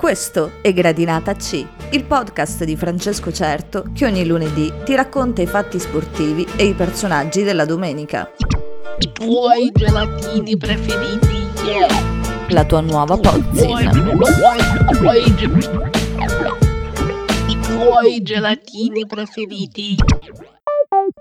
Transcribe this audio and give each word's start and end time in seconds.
Questo 0.00 0.52
è 0.62 0.72
Gradinata 0.72 1.34
C, 1.34 1.62
il 1.90 2.04
podcast 2.04 2.64
di 2.64 2.74
Francesco 2.74 3.30
Certo 3.30 3.84
che 3.92 4.06
ogni 4.06 4.24
lunedì 4.24 4.72
ti 4.82 4.94
racconta 4.94 5.42
i 5.42 5.46
fatti 5.46 5.78
sportivi 5.78 6.46
e 6.56 6.64
i 6.64 6.72
personaggi 6.72 7.42
della 7.42 7.66
domenica. 7.66 8.30
I 8.98 9.12
tuoi 9.12 9.70
gelatini 9.70 10.56
preferiti. 10.56 11.46
La 12.48 12.64
tua 12.64 12.80
nuova 12.80 13.18
pozzina. 13.18 13.90
I 17.46 17.60
tuoi 17.60 18.22
gelatini 18.22 19.06
preferiti. 19.06 19.96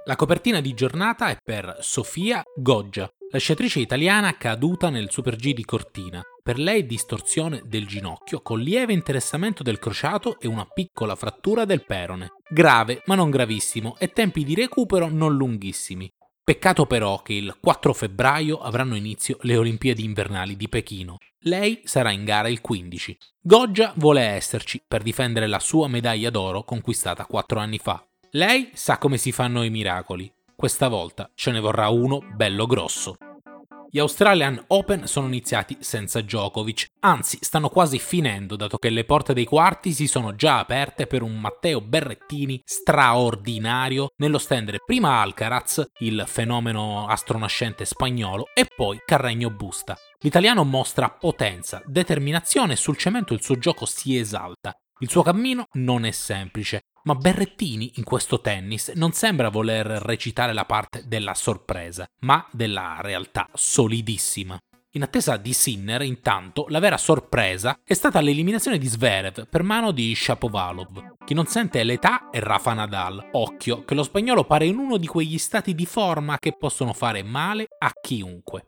La 0.06 0.16
copertina 0.16 0.62
di 0.62 0.74
giornata 0.74 1.28
è 1.28 1.38
per 1.44 1.80
Sofia 1.82 2.42
Goggia, 2.56 3.12
la 3.32 3.38
sciatrice 3.38 3.80
italiana 3.80 4.38
caduta 4.38 4.90
nel 4.90 5.12
Super 5.12 5.36
G 5.36 5.54
di 5.54 5.64
Cortina. 5.64 6.24
Per 6.42 6.58
lei 6.58 6.88
distorsione 6.88 7.62
del 7.66 7.86
ginocchio 7.86 8.42
con 8.42 8.60
lieve 8.60 8.94
interessamento 8.94 9.62
del 9.62 9.78
crociato 9.78 10.40
e 10.40 10.48
una 10.48 10.66
piccola 10.66 11.16
frattura 11.16 11.66
del 11.66 11.86
perone. 11.86 12.32
Grave 12.50 13.04
ma 13.06 13.14
non 13.14 13.30
gravissimo 13.30 13.98
e 14.00 14.08
tempi 14.08 14.44
di 14.44 14.56
recupero 14.56 15.10
non 15.10 15.36
lunghissimi. 15.36 16.12
Peccato 16.44 16.88
però 16.88 17.22
che 17.22 17.34
il 17.34 17.56
4 17.62 17.94
febbraio 17.94 18.58
avranno 18.58 18.96
inizio 18.96 19.38
le 19.42 19.58
Olimpiadi 19.58 20.04
invernali 20.04 20.56
di 20.56 20.68
Pechino. 20.68 21.18
Lei 21.42 21.82
sarà 21.84 22.10
in 22.10 22.24
gara 22.24 22.48
il 22.48 22.62
15. 22.62 23.16
Goggia 23.40 23.94
vuole 23.98 24.22
esserci 24.22 24.82
per 24.88 25.04
difendere 25.04 25.46
la 25.46 25.60
sua 25.60 25.88
medaglia 25.88 26.32
d'oro 26.32 26.64
conquistata 26.64 27.26
4 27.28 27.60
anni 27.60 27.78
fa. 27.78 28.04
Lei 28.32 28.72
sa 28.74 28.98
come 28.98 29.18
si 29.18 29.32
fanno 29.32 29.62
i 29.62 29.70
miracoli. 29.70 30.32
Questa 30.60 30.90
volta 30.90 31.32
ce 31.36 31.52
ne 31.52 31.62
vorrà 31.62 31.88
uno 31.88 32.20
bello 32.36 32.66
grosso. 32.66 33.16
Gli 33.90 33.98
Australian 33.98 34.62
Open 34.68 35.08
sono 35.08 35.28
iniziati 35.28 35.78
senza 35.80 36.20
Djokovic, 36.20 36.88
anzi 37.00 37.38
stanno 37.40 37.70
quasi 37.70 37.98
finendo 37.98 38.58
dato 38.58 38.78
che 38.78 38.90
le 38.90 39.06
porte 39.06 39.34
dei 39.34 39.46
quarti 39.46 39.94
si 39.94 40.06
sono 40.06 40.36
già 40.36 40.60
aperte 40.60 41.08
per 41.08 41.22
un 41.22 41.40
Matteo 41.40 41.80
Berrettini 41.80 42.62
straordinario 42.66 44.10
nello 44.18 44.38
stendere 44.38 44.80
prima 44.86 45.22
Alcaraz, 45.22 45.92
il 46.00 46.26
fenomeno 46.28 47.08
astronascente 47.08 47.86
spagnolo, 47.86 48.48
e 48.54 48.66
poi 48.76 49.00
Carregno 49.06 49.52
Busta. 49.52 49.98
L'italiano 50.20 50.66
mostra 50.66 51.10
potenza, 51.10 51.82
determinazione 51.86 52.74
e 52.74 52.76
sul 52.76 52.98
cemento 52.98 53.34
il 53.34 53.42
suo 53.42 53.56
gioco 53.56 53.86
si 53.86 54.18
esalta. 54.18 54.74
Il 55.02 55.10
suo 55.10 55.24
cammino 55.24 55.68
non 55.74 56.04
è 56.04 56.12
semplice, 56.12 56.82
ma 57.04 57.16
Berrettini 57.16 57.94
in 57.96 58.04
questo 58.04 58.42
tennis 58.42 58.90
non 58.96 59.14
sembra 59.14 59.48
voler 59.48 59.86
recitare 59.86 60.52
la 60.52 60.66
parte 60.66 61.04
della 61.08 61.34
sorpresa, 61.36 62.06
ma 62.22 62.46
della 62.52 62.98
realtà 63.00 63.48
solidissima. 63.54 64.60
In 64.94 65.04
attesa 65.04 65.38
di 65.38 65.54
Sinner, 65.54 66.02
intanto, 66.02 66.66
la 66.68 66.80
vera 66.80 66.98
sorpresa 66.98 67.80
è 67.82 67.94
stata 67.94 68.20
l'eliminazione 68.20 68.78
di 68.78 68.88
Zverev 68.88 69.48
per 69.48 69.64
mano 69.64 69.92
di 69.92 70.14
Shapovalov. 70.14 71.16
Chi 71.24 71.34
non 71.34 71.46
sente 71.46 71.82
l'età 71.86 72.30
è 72.30 72.40
Rafa 72.40 72.74
Nadal. 72.74 73.30
Occhio, 73.32 73.86
che 73.86 73.96
lo 73.96 74.04
spagnolo 74.04 74.44
pare 74.44 74.66
in 74.66 74.78
uno 74.80 74.98
di 74.98 75.08
quegli 75.08 75.38
stati 75.38 75.74
di 75.76 75.86
forma 75.86 76.38
che 76.40 76.58
possono 76.58 76.92
fare 76.92 77.24
male 77.24 77.68
a 77.78 77.92
chiunque. 78.02 78.66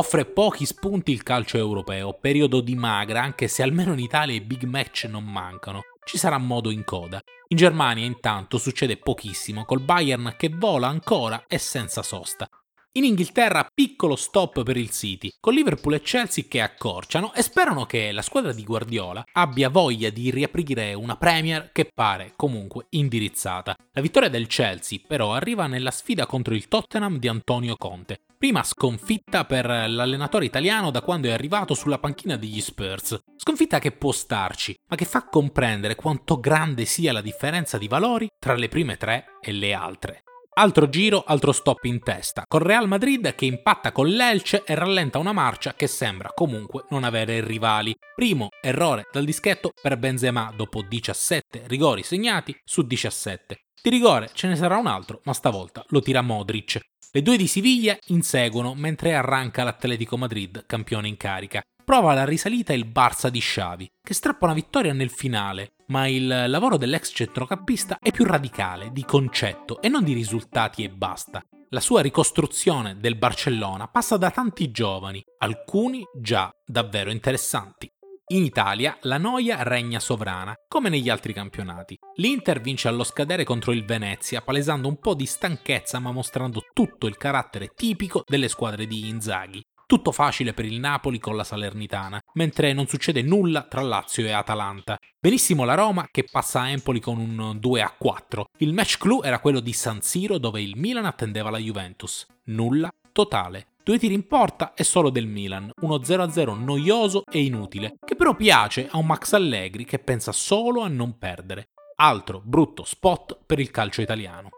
Offre 0.00 0.24
pochi 0.24 0.64
spunti 0.64 1.12
il 1.12 1.22
calcio 1.22 1.58
europeo, 1.58 2.14
periodo 2.14 2.62
di 2.62 2.74
magra, 2.74 3.20
anche 3.20 3.48
se 3.48 3.62
almeno 3.62 3.92
in 3.92 3.98
Italia 3.98 4.34
i 4.34 4.40
big 4.40 4.62
match 4.62 5.04
non 5.04 5.24
mancano 5.24 5.82
ci 6.06 6.16
sarà 6.16 6.38
modo 6.38 6.70
in 6.70 6.84
coda. 6.84 7.20
In 7.48 7.56
Germania 7.58 8.06
intanto 8.06 8.56
succede 8.56 8.96
pochissimo, 8.96 9.66
col 9.66 9.82
Bayern 9.82 10.36
che 10.38 10.48
vola 10.48 10.88
ancora 10.88 11.44
e 11.46 11.58
senza 11.58 12.02
sosta. 12.02 12.48
In 12.92 13.04
Inghilterra 13.04 13.68
piccolo 13.72 14.16
stop 14.16 14.62
per 14.62 14.78
il 14.78 14.90
City, 14.90 15.30
con 15.38 15.52
Liverpool 15.52 15.94
e 15.94 16.00
Chelsea 16.00 16.46
che 16.48 16.62
accorciano 16.62 17.34
e 17.34 17.42
sperano 17.42 17.84
che 17.84 18.10
la 18.10 18.22
squadra 18.22 18.52
di 18.52 18.64
Guardiola 18.64 19.22
abbia 19.34 19.68
voglia 19.68 20.08
di 20.08 20.30
riaprire 20.30 20.94
una 20.94 21.16
Premier 21.16 21.70
che 21.72 21.90
pare 21.94 22.32
comunque 22.36 22.86
indirizzata. 22.88 23.76
La 23.92 24.00
vittoria 24.00 24.30
del 24.30 24.46
Chelsea 24.46 24.98
però 25.06 25.34
arriva 25.34 25.66
nella 25.66 25.90
sfida 25.90 26.24
contro 26.24 26.54
il 26.54 26.68
Tottenham 26.68 27.18
di 27.18 27.28
Antonio 27.28 27.76
Conte, 27.76 28.22
prima 28.40 28.62
sconfitta 28.62 29.44
per 29.44 29.66
l'allenatore 29.66 30.46
italiano 30.46 30.90
da 30.90 31.02
quando 31.02 31.28
è 31.28 31.30
arrivato 31.30 31.74
sulla 31.74 31.98
panchina 31.98 32.38
degli 32.38 32.62
Spurs. 32.62 33.18
Sconfitta 33.36 33.78
che 33.78 33.92
può 33.92 34.12
starci, 34.12 34.74
ma 34.88 34.96
che 34.96 35.04
fa 35.04 35.28
comprendere 35.28 35.94
quanto 35.94 36.40
grande 36.40 36.86
sia 36.86 37.12
la 37.12 37.20
differenza 37.20 37.76
di 37.76 37.86
valori 37.86 38.28
tra 38.38 38.54
le 38.54 38.68
prime 38.68 38.96
tre 38.96 39.36
e 39.42 39.52
le 39.52 39.74
altre. 39.74 40.22
Altro 40.54 40.88
giro, 40.88 41.22
altro 41.22 41.52
stop 41.52 41.84
in 41.84 42.02
testa, 42.02 42.44
con 42.46 42.60
Real 42.60 42.88
Madrid 42.88 43.34
che 43.34 43.44
impatta 43.44 43.92
con 43.92 44.08
l'Elce 44.08 44.64
e 44.64 44.74
rallenta 44.74 45.18
una 45.18 45.32
marcia 45.32 45.74
che 45.74 45.86
sembra 45.86 46.30
comunque 46.34 46.86
non 46.88 47.04
avere 47.04 47.44
rivali. 47.44 47.94
Primo 48.14 48.48
errore 48.62 49.06
dal 49.12 49.26
dischetto 49.26 49.72
per 49.82 49.98
Benzema 49.98 50.50
dopo 50.56 50.80
17 50.80 51.64
rigori 51.66 52.02
segnati 52.02 52.58
su 52.64 52.86
17. 52.86 53.58
Di 53.82 53.90
rigore 53.90 54.30
ce 54.32 54.48
ne 54.48 54.56
sarà 54.56 54.78
un 54.78 54.86
altro, 54.86 55.20
ma 55.24 55.34
stavolta 55.34 55.84
lo 55.88 56.00
tira 56.00 56.22
Modric. 56.22 56.80
Le 57.12 57.22
due 57.22 57.36
di 57.36 57.48
Siviglia 57.48 57.98
inseguono 58.08 58.74
mentre 58.76 59.14
arranca 59.14 59.64
l'Atletico 59.64 60.16
Madrid, 60.16 60.64
campione 60.64 61.08
in 61.08 61.16
carica. 61.16 61.60
Prova 61.84 62.14
la 62.14 62.24
risalita 62.24 62.72
il 62.72 62.86
Barça 62.86 63.30
di 63.30 63.40
Xavi, 63.40 63.88
che 64.00 64.14
strappa 64.14 64.44
una 64.44 64.54
vittoria 64.54 64.92
nel 64.92 65.10
finale, 65.10 65.72
ma 65.88 66.06
il 66.06 66.44
lavoro 66.46 66.76
dell'ex 66.76 67.10
centrocampista 67.12 67.98
è 68.00 68.12
più 68.12 68.24
radicale, 68.24 68.92
di 68.92 69.04
concetto 69.04 69.82
e 69.82 69.88
non 69.88 70.04
di 70.04 70.12
risultati 70.12 70.84
e 70.84 70.88
basta. 70.88 71.42
La 71.70 71.80
sua 71.80 72.00
ricostruzione 72.00 73.00
del 73.00 73.16
Barcellona 73.16 73.88
passa 73.88 74.16
da 74.16 74.30
tanti 74.30 74.70
giovani, 74.70 75.20
alcuni 75.38 76.04
già 76.16 76.48
davvero 76.64 77.10
interessanti. 77.10 77.90
In 78.34 78.44
Italia 78.44 78.96
la 79.02 79.18
noia 79.18 79.64
regna 79.64 79.98
sovrana, 79.98 80.54
come 80.68 80.88
negli 80.88 81.08
altri 81.08 81.32
campionati. 81.32 81.98
L'Inter 82.16 82.60
vince 82.60 82.88
allo 82.88 83.04
scadere 83.04 83.44
contro 83.44 83.72
il 83.72 83.84
Venezia, 83.84 84.42
palesando 84.42 84.88
un 84.88 84.98
po' 84.98 85.14
di 85.14 85.26
stanchezza 85.26 85.98
ma 86.00 86.12
mostrando 86.12 86.62
tutto 86.72 87.06
il 87.06 87.16
carattere 87.16 87.70
tipico 87.74 88.22
delle 88.26 88.48
squadre 88.48 88.86
di 88.86 89.08
Inzaghi. 89.08 89.62
Tutto 89.86 90.12
facile 90.12 90.52
per 90.52 90.64
il 90.64 90.78
Napoli 90.78 91.18
con 91.18 91.34
la 91.34 91.44
Salernitana, 91.44 92.20
mentre 92.34 92.72
non 92.72 92.86
succede 92.86 93.22
nulla 93.22 93.62
tra 93.62 93.80
Lazio 93.80 94.24
e 94.24 94.30
Atalanta. 94.30 94.96
Benissimo 95.18 95.64
la 95.64 95.74
Roma 95.74 96.06
che 96.10 96.24
passa 96.30 96.60
a 96.60 96.68
Empoli 96.68 97.00
con 97.00 97.18
un 97.18 97.58
2 97.58 97.82
a 97.82 97.94
4. 97.96 98.46
Il 98.58 98.72
match 98.72 98.98
clou 98.98 99.22
era 99.22 99.40
quello 99.40 99.60
di 99.60 99.72
San 99.72 100.00
Siro 100.00 100.38
dove 100.38 100.62
il 100.62 100.76
Milan 100.76 101.06
attendeva 101.06 101.50
la 101.50 101.58
Juventus. 101.58 102.26
Nulla 102.44 102.88
totale. 103.12 103.68
Due 103.82 103.98
tiri 103.98 104.14
in 104.14 104.26
porta 104.26 104.74
e 104.74 104.84
solo 104.84 105.10
del 105.10 105.26
Milan, 105.26 105.72
uno 105.80 105.96
0-0 105.96 106.54
noioso 106.54 107.24
e 107.28 107.42
inutile, 107.42 107.96
che 108.04 108.14
però 108.14 108.36
piace 108.36 108.88
a 108.88 108.98
un 108.98 109.06
Max 109.06 109.32
Allegri 109.32 109.84
che 109.84 109.98
pensa 109.98 110.30
solo 110.30 110.82
a 110.82 110.88
non 110.88 111.18
perdere. 111.18 111.70
Altro 112.02 112.40
brutto 112.42 112.82
spot 112.82 113.40
per 113.44 113.58
il 113.58 113.70
calcio 113.70 114.00
italiano. 114.00 114.48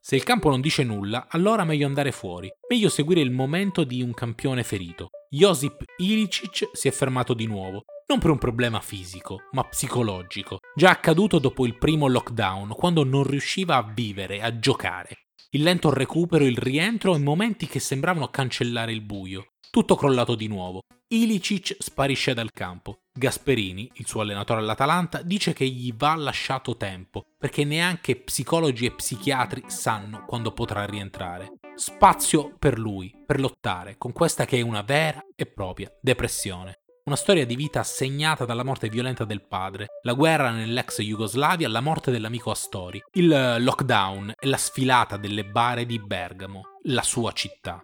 Se 0.00 0.14
il 0.14 0.22
campo 0.22 0.50
non 0.50 0.60
dice 0.60 0.84
nulla, 0.84 1.26
allora 1.28 1.64
meglio 1.64 1.84
andare 1.84 2.12
fuori, 2.12 2.48
meglio 2.68 2.88
seguire 2.88 3.20
il 3.20 3.32
momento 3.32 3.82
di 3.82 4.02
un 4.02 4.14
campione 4.14 4.62
ferito. 4.62 5.08
Josip 5.28 5.82
Ilicic 5.96 6.70
si 6.72 6.86
è 6.86 6.92
fermato 6.92 7.34
di 7.34 7.48
nuovo, 7.48 7.82
non 8.06 8.20
per 8.20 8.30
un 8.30 8.38
problema 8.38 8.78
fisico, 8.78 9.48
ma 9.50 9.64
psicologico, 9.64 10.60
già 10.76 10.90
accaduto 10.90 11.40
dopo 11.40 11.66
il 11.66 11.76
primo 11.76 12.06
lockdown, 12.06 12.68
quando 12.68 13.02
non 13.02 13.24
riusciva 13.24 13.74
a 13.74 13.92
vivere, 13.92 14.40
a 14.40 14.56
giocare. 14.56 15.24
Il 15.50 15.64
lento 15.64 15.92
recupero, 15.92 16.44
il 16.44 16.56
rientro 16.56 17.16
e 17.16 17.18
momenti 17.18 17.66
che 17.66 17.80
sembravano 17.80 18.28
cancellare 18.28 18.92
il 18.92 19.00
buio. 19.00 19.54
Tutto 19.72 19.96
crollato 19.96 20.36
di 20.36 20.46
nuovo. 20.46 20.82
Ilicic 21.08 21.76
sparisce 21.78 22.34
dal 22.34 22.50
campo. 22.50 23.02
Gasperini, 23.16 23.88
il 23.94 24.08
suo 24.08 24.22
allenatore 24.22 24.58
all'Atalanta, 24.58 25.22
dice 25.22 25.52
che 25.52 25.64
gli 25.64 25.94
va 25.94 26.16
lasciato 26.16 26.76
tempo, 26.76 27.26
perché 27.38 27.62
neanche 27.62 28.16
psicologi 28.16 28.86
e 28.86 28.90
psichiatri 28.90 29.62
sanno 29.68 30.24
quando 30.24 30.50
potrà 30.50 30.84
rientrare. 30.84 31.58
Spazio 31.76 32.56
per 32.58 32.76
lui, 32.80 33.14
per 33.24 33.38
lottare 33.38 33.94
con 33.98 34.10
questa 34.12 34.46
che 34.46 34.58
è 34.58 34.62
una 34.62 34.82
vera 34.82 35.22
e 35.36 35.46
propria 35.46 35.96
depressione. 36.00 36.80
Una 37.04 37.14
storia 37.14 37.46
di 37.46 37.54
vita 37.54 37.84
segnata 37.84 38.44
dalla 38.44 38.64
morte 38.64 38.88
violenta 38.88 39.24
del 39.24 39.46
padre, 39.46 39.86
la 40.02 40.14
guerra 40.14 40.50
nell'ex 40.50 41.02
Jugoslavia, 41.02 41.68
la 41.68 41.80
morte 41.80 42.10
dell'amico 42.10 42.50
Astori, 42.50 43.00
il 43.12 43.58
lockdown 43.60 44.32
e 44.36 44.46
la 44.48 44.56
sfilata 44.56 45.16
delle 45.16 45.44
bare 45.44 45.86
di 45.86 46.00
Bergamo, 46.00 46.62
la 46.86 47.04
sua 47.04 47.30
città. 47.30 47.80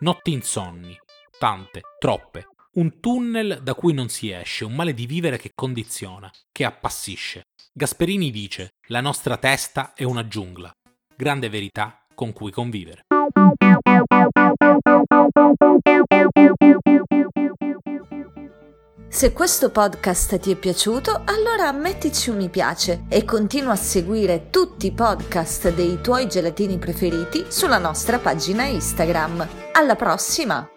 Notti 0.00 0.32
insonni, 0.32 0.94
tante, 1.38 1.80
troppe, 1.98 2.48
un 2.76 3.00
tunnel 3.00 3.60
da 3.62 3.74
cui 3.74 3.92
non 3.92 4.08
si 4.08 4.30
esce, 4.30 4.64
un 4.64 4.74
male 4.74 4.94
di 4.94 5.06
vivere 5.06 5.36
che 5.38 5.50
condiziona, 5.54 6.30
che 6.52 6.64
appassisce. 6.64 7.42
Gasperini 7.72 8.30
dice: 8.30 8.70
La 8.88 9.00
nostra 9.00 9.36
testa 9.36 9.92
è 9.94 10.04
una 10.04 10.26
giungla. 10.26 10.70
Grande 11.14 11.48
verità 11.48 12.06
con 12.14 12.32
cui 12.32 12.50
convivere. 12.50 13.02
Se 19.08 19.32
questo 19.32 19.70
podcast 19.70 20.38
ti 20.38 20.50
è 20.50 20.56
piaciuto, 20.56 21.22
allora 21.24 21.72
mettici 21.72 22.28
un 22.28 22.36
mi 22.36 22.50
piace 22.50 23.04
e 23.08 23.24
continua 23.24 23.72
a 23.72 23.76
seguire 23.76 24.50
tutti 24.50 24.86
i 24.86 24.92
podcast 24.92 25.72
dei 25.72 26.00
tuoi 26.02 26.28
gelatini 26.28 26.76
preferiti 26.76 27.46
sulla 27.48 27.78
nostra 27.78 28.18
pagina 28.18 28.64
Instagram. 28.64 29.48
Alla 29.72 29.96
prossima! 29.96 30.68